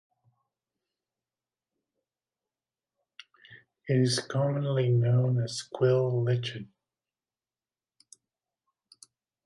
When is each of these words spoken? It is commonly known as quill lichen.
It 3.87 3.97
is 3.97 4.17
commonly 4.17 4.89
known 4.89 5.39
as 5.43 5.61
quill 5.61 6.23
lichen. 6.23 6.73